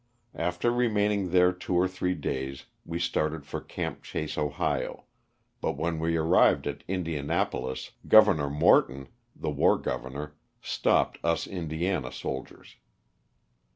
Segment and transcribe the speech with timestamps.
[0.33, 5.05] After remaining there two or three days we started for *^Camp Chaso," Ohio,
[5.61, 8.51] but when we arrived at Indianapolis Gov.
[8.51, 12.77] Morton, the war governor, stopped us Indiana soldiers.